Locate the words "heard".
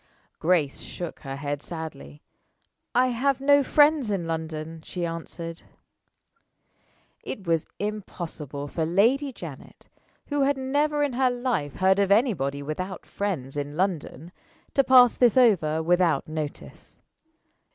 11.75-11.99